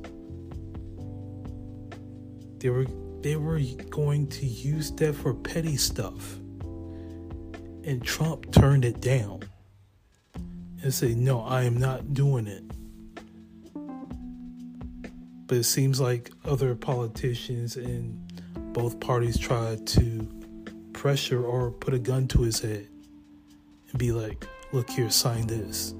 They 2.59 2.69
were 2.69 2.85
they 3.21 3.35
were 3.35 3.59
going 3.89 4.27
to 4.27 4.45
use 4.45 4.91
that 4.91 5.13
for 5.13 5.33
petty 5.33 5.77
stuff. 5.77 6.35
And 7.83 8.03
Trump 8.03 8.51
turned 8.51 8.85
it 8.85 9.01
down 9.01 9.41
and 10.83 10.93
said, 10.93 11.17
"No, 11.17 11.41
I 11.41 11.63
am 11.63 11.77
not 11.77 12.13
doing 12.13 12.47
it." 12.47 12.63
But 15.49 15.57
it 15.57 15.63
seems 15.63 15.99
like 15.99 16.31
other 16.45 16.75
politicians 16.75 17.75
in 17.75 18.21
both 18.71 18.99
parties 18.99 19.35
tried 19.35 19.87
to 19.87 20.29
pressure 20.93 21.43
or 21.43 21.71
put 21.71 21.95
a 21.95 21.97
gun 21.97 22.27
to 22.27 22.43
his 22.43 22.59
head 22.59 22.87
and 23.89 23.97
be 23.97 24.11
like, 24.11 24.47
look 24.73 24.87
here, 24.91 25.09
sign 25.09 25.47
this, 25.47 25.95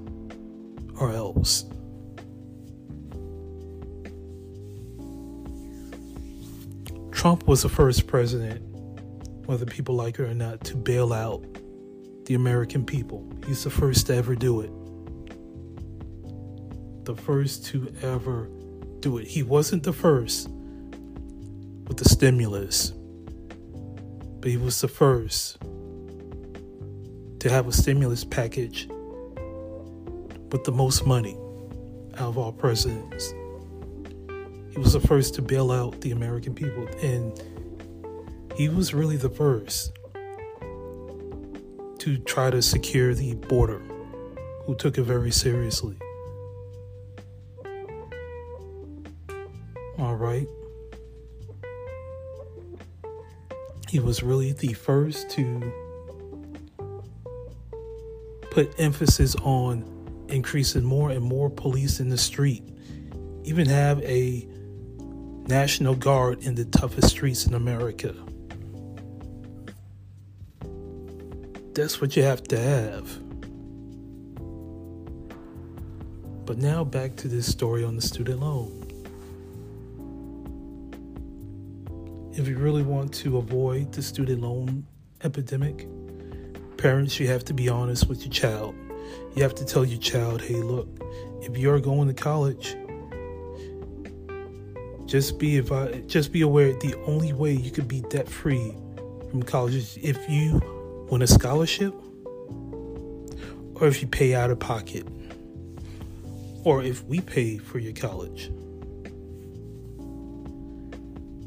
or 1.00 1.10
else. 1.10 1.64
Trump 7.10 7.48
was 7.48 7.62
the 7.62 7.68
first 7.68 8.06
president, 8.06 8.62
whether 9.46 9.66
people 9.66 9.96
like 9.96 10.20
it 10.20 10.30
or 10.30 10.32
not, 10.32 10.62
to 10.62 10.76
bail 10.76 11.12
out 11.12 11.44
the 12.26 12.34
American 12.34 12.84
people. 12.86 13.28
He's 13.48 13.64
the 13.64 13.70
first 13.70 14.06
to 14.06 14.14
ever 14.14 14.36
do 14.36 14.60
it. 14.60 14.70
The 17.04 17.16
first 17.16 17.66
to 17.66 17.92
ever 18.02 18.48
do 19.00 19.18
it. 19.18 19.26
He 19.26 19.42
wasn't 19.42 19.82
the 19.82 19.92
first 19.92 20.48
with 21.86 21.96
the 21.96 22.08
stimulus, 22.08 22.92
but 24.40 24.50
he 24.50 24.56
was 24.56 24.80
the 24.80 24.88
first 24.88 25.58
to 27.40 27.48
have 27.48 27.66
a 27.66 27.72
stimulus 27.72 28.24
package 28.24 28.88
with 30.52 30.64
the 30.64 30.72
most 30.72 31.06
money 31.06 31.36
out 32.14 32.28
of 32.28 32.38
all 32.38 32.52
presidents. 32.52 33.32
He 34.70 34.78
was 34.78 34.92
the 34.92 35.00
first 35.00 35.34
to 35.34 35.42
bail 35.42 35.72
out 35.72 36.00
the 36.00 36.12
American 36.12 36.54
people, 36.54 36.86
and 37.02 37.42
he 38.56 38.68
was 38.68 38.92
really 38.94 39.16
the 39.16 39.30
first 39.30 39.92
to 41.98 42.18
try 42.18 42.50
to 42.50 42.62
secure 42.62 43.14
the 43.14 43.34
border, 43.34 43.80
who 44.66 44.74
took 44.74 44.96
it 44.96 45.02
very 45.02 45.30
seriously. 45.30 45.96
He 53.90 53.98
was 53.98 54.22
really 54.22 54.52
the 54.52 54.72
first 54.72 55.30
to 55.30 55.72
put 58.52 58.72
emphasis 58.78 59.34
on 59.42 59.84
increasing 60.28 60.84
more 60.84 61.10
and 61.10 61.24
more 61.24 61.50
police 61.50 61.98
in 61.98 62.08
the 62.08 62.16
street, 62.16 62.62
even 63.42 63.66
have 63.66 64.00
a 64.02 64.46
National 65.48 65.96
Guard 65.96 66.44
in 66.44 66.54
the 66.54 66.66
toughest 66.66 67.08
streets 67.08 67.46
in 67.46 67.54
America. 67.54 68.14
That's 71.74 72.00
what 72.00 72.14
you 72.14 72.22
have 72.22 72.44
to 72.44 72.60
have. 72.60 73.08
But 76.46 76.58
now 76.58 76.84
back 76.84 77.16
to 77.16 77.26
this 77.26 77.50
story 77.50 77.82
on 77.82 77.96
the 77.96 78.02
student 78.02 78.38
loan. 78.38 78.79
If 82.34 82.46
you 82.46 82.56
really 82.58 82.82
want 82.82 83.12
to 83.14 83.38
avoid 83.38 83.92
the 83.92 84.02
student 84.02 84.42
loan 84.42 84.86
epidemic, 85.24 85.88
parents, 86.76 87.18
you 87.18 87.26
have 87.28 87.44
to 87.46 87.54
be 87.54 87.68
honest 87.68 88.08
with 88.08 88.22
your 88.22 88.32
child. 88.32 88.74
You 89.34 89.42
have 89.42 89.54
to 89.56 89.64
tell 89.64 89.84
your 89.84 89.98
child, 90.00 90.40
hey, 90.40 90.54
look, 90.54 90.88
if 91.42 91.56
you're 91.58 91.80
going 91.80 92.08
to 92.08 92.14
college, 92.14 92.76
just 95.06 95.38
be 95.38 95.60
just 96.06 96.32
be 96.32 96.42
aware 96.42 96.72
the 96.74 96.94
only 97.06 97.32
way 97.32 97.52
you 97.52 97.72
could 97.72 97.88
be 97.88 98.00
debt 98.02 98.28
free 98.28 98.72
from 99.28 99.42
college 99.42 99.74
is 99.74 99.98
if 100.00 100.16
you 100.28 100.60
win 101.10 101.22
a 101.22 101.26
scholarship 101.26 101.92
or 103.74 103.88
if 103.88 104.00
you 104.00 104.06
pay 104.06 104.34
out 104.34 104.50
of 104.50 104.60
pocket 104.60 105.04
or 106.62 106.82
if 106.84 107.04
we 107.06 107.20
pay 107.20 107.58
for 107.58 107.80
your 107.80 107.92
college. 107.92 108.52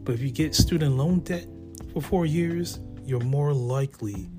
But 0.03 0.15
if 0.15 0.21
you 0.21 0.31
get 0.31 0.53
student 0.53 0.97
loan 0.97 1.21
debt 1.21 1.47
for 1.93 2.01
four 2.01 2.25
years, 2.25 2.79
you're 3.05 3.21
more 3.21 3.53
likely 3.53 4.29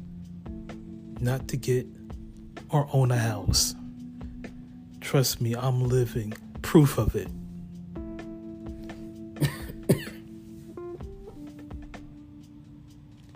not 1.21 1.49
to 1.49 1.57
get 1.57 1.87
or 2.71 2.89
own 2.93 3.11
a 3.11 3.19
house. 3.19 3.75
Trust 5.01 5.41
me, 5.41 5.55
I'm 5.55 5.89
living 5.89 6.35
proof 6.63 6.99
of 6.99 7.15
it. 7.15 7.29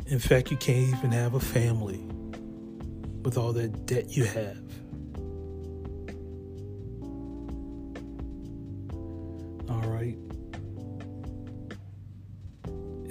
In 0.07 0.19
fact, 0.19 0.51
you 0.51 0.57
can't 0.57 0.97
even 0.97 1.13
have 1.13 1.35
a 1.35 1.41
family 1.41 2.01
with 3.23 3.37
all 3.37 3.53
that 3.53 3.87
debt 3.87 4.17
you 4.17 4.25
have. 4.25 4.68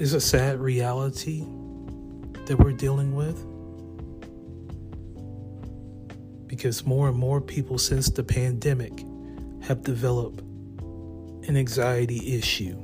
It's 0.08 0.14
a 0.14 0.22
sad 0.22 0.62
reality 0.62 1.44
that 2.46 2.56
we're 2.58 2.72
dealing 2.72 3.14
with 3.14 3.36
because 6.48 6.86
more 6.86 7.10
and 7.10 7.18
more 7.18 7.42
people 7.42 7.78
since 7.78 8.10
the 8.10 8.24
pandemic 8.24 9.04
have 9.64 9.84
developed 9.84 10.40
an 11.50 11.58
anxiety 11.58 12.38
issue 12.38 12.78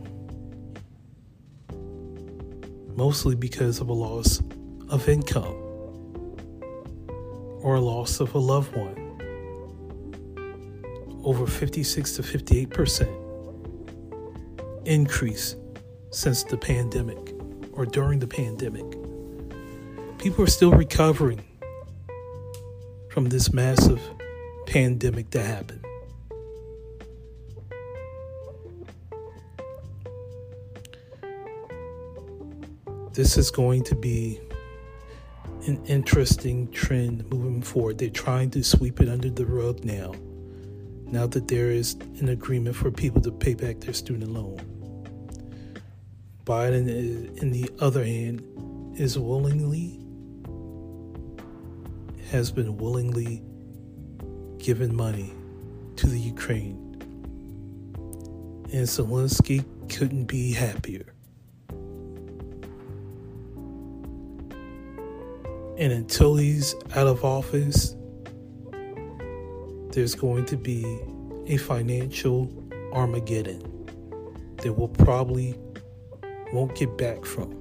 mostly 2.97 3.35
because 3.35 3.79
of 3.79 3.87
a 3.87 3.93
loss 3.93 4.41
of 4.89 5.07
income 5.07 5.55
or 7.61 7.75
a 7.75 7.79
loss 7.79 8.19
of 8.19 8.35
a 8.35 8.37
loved 8.37 8.75
one. 8.75 8.99
Over 11.23 11.47
56 11.47 12.17
to 12.17 12.21
58 12.21 12.69
percent 12.69 13.11
increase 14.83 15.55
since 16.13 16.43
the 16.43 16.57
pandemic 16.57 17.33
or 17.73 17.85
during 17.85 18.19
the 18.19 18.27
pandemic. 18.27 18.85
People 20.19 20.43
are 20.43 20.47
still 20.47 20.71
recovering 20.71 21.43
from 23.09 23.25
this 23.25 23.51
massive 23.51 24.01
pandemic 24.65 25.29
that 25.31 25.45
happened. 25.45 25.83
this 33.13 33.37
is 33.37 33.51
going 33.51 33.83
to 33.83 33.95
be 33.95 34.39
an 35.67 35.79
interesting 35.85 36.69
trend 36.71 37.29
moving 37.29 37.61
forward. 37.61 37.99
They're 37.99 38.09
trying 38.09 38.49
to 38.51 38.63
sweep 38.63 38.99
it 38.99 39.07
under 39.07 39.29
the 39.29 39.45
rug 39.45 39.85
now, 39.85 40.13
now 41.05 41.27
that 41.27 41.47
there 41.47 41.69
is 41.69 41.95
an 42.19 42.29
agreement 42.29 42.75
for 42.75 42.91
people 42.91 43.21
to 43.21 43.31
pay 43.31 43.53
back 43.53 43.79
their 43.79 43.93
student 43.93 44.31
loan. 44.31 44.72
Biden, 46.45 47.37
in 47.41 47.51
the 47.51 47.69
other 47.79 48.03
hand, 48.03 48.43
is 48.99 49.17
willingly, 49.17 49.99
has 52.31 52.51
been 52.51 52.77
willingly 52.77 53.41
given 54.57 54.93
money 54.93 55.33
to 55.95 56.07
the 56.07 56.19
Ukraine. 56.19 56.79
And 58.73 58.87
Zelensky 58.87 59.63
couldn't 59.89 60.25
be 60.25 60.51
happier. 60.51 61.13
And 65.77 65.91
until 65.93 66.35
he's 66.35 66.75
out 66.95 67.07
of 67.07 67.23
office, 67.23 67.95
there's 69.91 70.15
going 70.15 70.45
to 70.45 70.57
be 70.57 70.83
a 71.47 71.57
financial 71.57 72.51
Armageddon 72.91 73.61
that 74.57 74.73
we'll 74.73 74.87
probably 74.87 75.55
won't 76.53 76.75
get 76.75 76.97
back 76.97 77.25
from. 77.25 77.59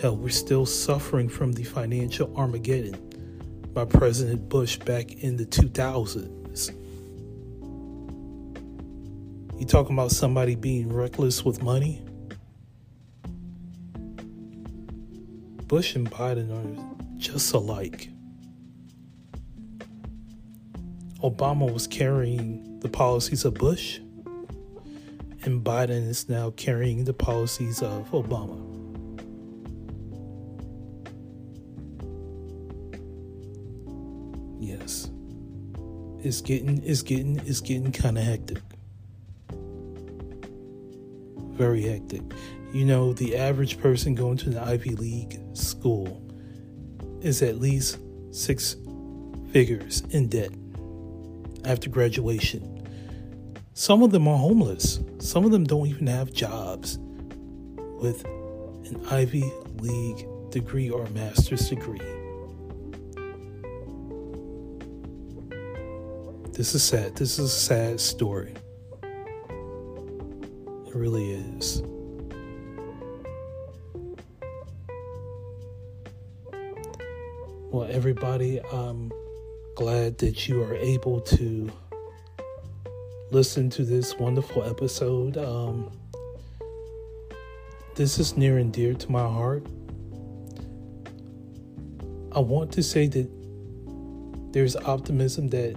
Hell, 0.00 0.16
we're 0.16 0.30
still 0.30 0.64
suffering 0.64 1.28
from 1.28 1.52
the 1.52 1.62
financial 1.62 2.34
Armageddon 2.36 2.96
by 3.74 3.84
President 3.84 4.48
Bush 4.48 4.78
back 4.78 5.12
in 5.12 5.36
the 5.36 5.44
2000s. 5.44 6.74
You 9.60 9.66
talking 9.66 9.94
about 9.94 10.12
somebody 10.12 10.54
being 10.54 10.90
reckless 10.90 11.44
with 11.44 11.62
money? 11.62 12.02
Bush 15.66 15.94
and 15.94 16.10
Biden 16.10 16.50
are 16.50 17.18
just 17.18 17.52
alike. 17.52 18.08
Obama 21.22 21.70
was 21.70 21.86
carrying 21.86 22.78
the 22.80 22.88
policies 22.88 23.44
of 23.44 23.54
Bush, 23.54 23.98
and 25.44 25.64
Biden 25.64 26.08
is 26.08 26.28
now 26.28 26.50
carrying 26.50 27.04
the 27.04 27.14
policies 27.14 27.82
of 27.82 28.10
Obama. 28.10 28.64
Yes. 34.58 35.10
It's 36.20 36.40
getting 36.40 36.82
it's 36.84 37.02
getting 37.02 37.38
it's 37.46 37.60
getting 37.60 37.92
kind 37.92 38.18
of 38.18 38.24
hectic. 38.24 38.58
Very 41.52 41.82
hectic. 41.82 42.22
You 42.72 42.84
know, 42.84 43.12
the 43.12 43.36
average 43.36 43.78
person 43.78 44.14
going 44.14 44.36
to 44.38 44.50
an 44.50 44.58
Ivy 44.58 44.94
League 44.96 45.40
school 45.54 46.22
is 47.20 47.42
at 47.42 47.60
least 47.60 47.98
six 48.30 48.76
figures 49.52 50.02
in 50.10 50.28
debt 50.28 50.50
after 51.64 51.88
graduation. 51.88 52.77
Some 53.78 54.02
of 54.02 54.10
them 54.10 54.26
are 54.26 54.36
homeless. 54.36 54.98
Some 55.20 55.44
of 55.44 55.52
them 55.52 55.62
don't 55.62 55.86
even 55.86 56.08
have 56.08 56.32
jobs 56.32 56.98
with 58.00 58.24
an 58.24 59.00
Ivy 59.08 59.52
League 59.76 60.26
degree 60.50 60.90
or 60.90 61.04
a 61.04 61.10
master's 61.10 61.68
degree. 61.68 62.00
This 66.50 66.74
is 66.74 66.82
sad. 66.82 67.14
This 67.14 67.38
is 67.38 67.44
a 67.44 67.48
sad 67.48 68.00
story. 68.00 68.52
It 70.88 70.92
really 70.92 71.34
is. 71.34 71.80
Well, 77.70 77.86
everybody, 77.88 78.60
I'm 78.60 79.12
glad 79.76 80.18
that 80.18 80.48
you 80.48 80.64
are 80.64 80.74
able 80.74 81.20
to 81.20 81.70
listen 83.30 83.70
to 83.70 83.84
this 83.84 84.16
wonderful 84.16 84.64
episode. 84.64 85.36
Um, 85.36 85.90
this 87.94 88.18
is 88.18 88.36
near 88.36 88.58
and 88.58 88.72
dear 88.72 88.94
to 88.94 89.10
my 89.10 89.20
heart. 89.20 89.66
I 92.32 92.40
want 92.40 92.72
to 92.72 92.82
say 92.82 93.06
that 93.08 93.28
there's 94.52 94.76
optimism 94.76 95.48
that 95.48 95.76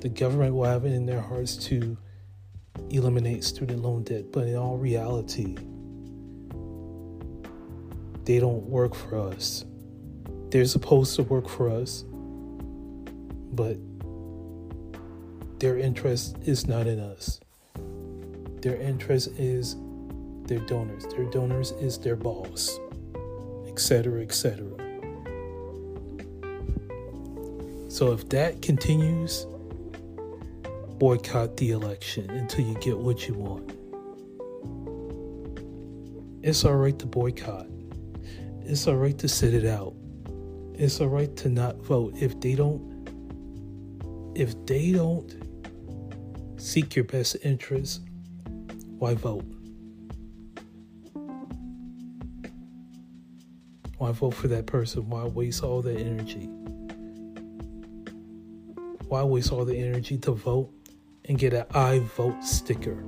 the 0.00 0.08
government 0.08 0.54
will 0.54 0.64
have 0.64 0.84
it 0.84 0.92
in 0.92 1.06
their 1.06 1.20
hearts 1.20 1.56
to 1.68 1.96
eliminate 2.90 3.44
student 3.44 3.82
loan 3.82 4.02
debt, 4.04 4.32
but 4.32 4.46
in 4.46 4.56
all 4.56 4.76
reality, 4.76 5.56
they 8.24 8.38
don't 8.38 8.64
work 8.64 8.94
for 8.94 9.18
us 9.18 9.64
they're 10.54 10.64
supposed 10.64 11.16
to 11.16 11.24
work 11.24 11.48
for 11.48 11.68
us, 11.68 12.04
but 13.50 13.76
their 15.64 15.78
interest 15.78 16.36
is 16.44 16.66
not 16.66 16.86
in 16.86 17.00
us. 17.00 17.40
Their 18.60 18.76
interest 18.76 19.28
is 19.38 19.76
their 20.42 20.58
donors. 20.58 21.06
Their 21.06 21.24
donors 21.30 21.70
is 21.80 21.96
their 21.96 22.16
boss, 22.16 22.78
etc., 23.66 24.20
etc. 24.20 24.66
So 27.88 28.12
if 28.12 28.28
that 28.28 28.60
continues, 28.60 29.46
boycott 30.98 31.56
the 31.56 31.70
election 31.70 32.28
until 32.28 32.66
you 32.66 32.74
get 32.74 32.98
what 32.98 33.26
you 33.26 33.32
want. 33.32 33.72
It's 36.42 36.62
all 36.66 36.76
right 36.76 36.98
to 36.98 37.06
boycott. 37.06 37.68
It's 38.66 38.86
all 38.86 38.96
right 38.96 39.16
to 39.16 39.28
sit 39.28 39.54
it 39.54 39.64
out 39.64 39.94
it's 40.76 41.00
all 41.00 41.06
right 41.06 41.36
to 41.36 41.48
not 41.48 41.76
vote 41.76 42.12
if 42.20 42.40
they 42.40 42.56
don't 42.56 42.82
if 44.34 44.66
they 44.66 44.90
don't 44.90 45.32
seek 46.64 46.96
your 46.96 47.04
best 47.04 47.36
interest. 47.42 48.00
Why 48.98 49.14
vote? 49.14 49.44
Why 53.98 54.12
vote 54.12 54.32
for 54.32 54.48
that 54.48 54.64
person? 54.64 55.08
Why 55.10 55.24
waste 55.24 55.62
all 55.62 55.82
that 55.82 55.98
energy? 55.98 56.48
Why 59.08 59.22
waste 59.22 59.52
all 59.52 59.66
the 59.66 59.76
energy 59.76 60.16
to 60.18 60.32
vote 60.32 60.72
and 61.26 61.38
get 61.38 61.52
an 61.52 61.66
I 61.74 61.98
vote 61.98 62.42
sticker? 62.42 63.04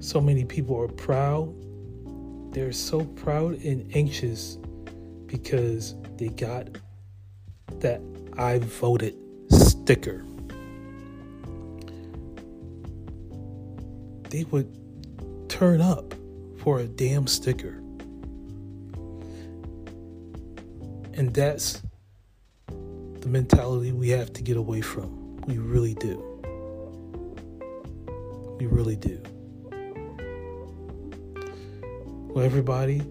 So 0.00 0.18
many 0.20 0.46
people 0.46 0.80
are 0.80 0.88
proud. 0.88 1.54
They're 2.54 2.72
so 2.72 3.04
proud 3.04 3.62
and 3.62 3.94
anxious 3.94 4.58
because 5.26 5.94
they 6.16 6.28
got 6.28 6.68
that 7.80 8.00
I 8.38 8.58
voted 8.58 9.14
sticker. 9.82 10.24
They 14.30 14.44
would 14.44 14.70
turn 15.48 15.80
up 15.80 16.14
for 16.58 16.78
a 16.78 16.86
damn 16.86 17.26
sticker. 17.26 17.82
And 21.14 21.34
that's 21.34 21.82
the 22.68 23.28
mentality 23.28 23.90
we 23.90 24.10
have 24.10 24.32
to 24.34 24.42
get 24.42 24.56
away 24.56 24.82
from. 24.82 25.36
We 25.48 25.58
really 25.58 25.94
do. 25.94 26.16
We 28.60 28.66
really 28.66 28.96
do. 28.96 29.20
Well, 32.30 32.44
everybody, 32.44 33.02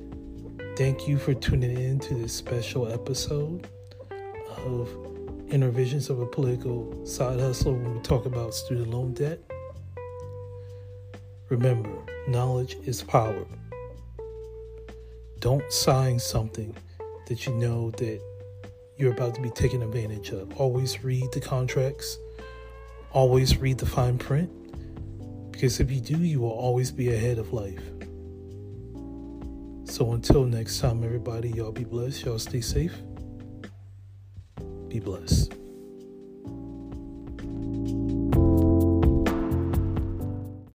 thank 0.77 1.05
you 1.05 1.17
for 1.17 1.33
tuning 1.33 1.77
in 1.77 1.99
to 1.99 2.15
this 2.15 2.31
special 2.31 2.87
episode 2.87 3.67
of 4.65 5.10
Intervisions 5.51 6.09
of 6.09 6.21
a 6.21 6.25
Political 6.25 7.05
Side 7.05 7.41
Hustle 7.41 7.73
when 7.73 7.95
we 7.95 7.99
talk 7.99 8.25
about 8.25 8.53
student 8.53 8.89
loan 8.89 9.13
debt. 9.13 9.37
Remember, 11.49 11.91
knowledge 12.29 12.77
is 12.85 13.03
power. 13.03 13.45
Don't 15.39 15.69
sign 15.69 16.19
something 16.19 16.73
that 17.27 17.45
you 17.45 17.53
know 17.55 17.91
that 17.91 18.21
you're 18.95 19.11
about 19.11 19.35
to 19.35 19.41
be 19.41 19.49
taken 19.49 19.83
advantage 19.83 20.29
of. 20.29 20.55
Always 20.57 21.03
read 21.03 21.29
the 21.33 21.41
contracts, 21.41 22.17
always 23.11 23.57
read 23.57 23.77
the 23.77 23.85
fine 23.85 24.17
print, 24.17 24.49
because 25.51 25.81
if 25.81 25.91
you 25.91 25.99
do, 25.99 26.17
you 26.17 26.39
will 26.39 26.49
always 26.49 26.91
be 26.91 27.13
ahead 27.13 27.37
of 27.37 27.51
life. 27.51 27.83
So 29.83 30.13
until 30.13 30.45
next 30.45 30.79
time, 30.79 31.03
everybody, 31.03 31.49
y'all 31.49 31.73
be 31.73 31.83
blessed. 31.83 32.23
Y'all 32.23 32.39
stay 32.39 32.61
safe. 32.61 32.95
Be 34.91 34.99
blessed. 34.99 35.60